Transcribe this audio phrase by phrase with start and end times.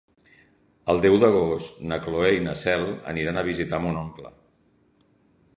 [0.93, 4.37] El deu d'agost na Cloè i na Cel aniran a visitar mon oncle.